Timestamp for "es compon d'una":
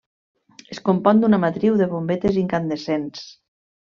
0.75-1.39